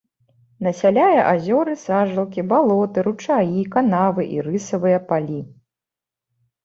[0.67, 5.39] Насяляе азёры, сажалкі, балоты, ручаі, канавы і рысавыя палі.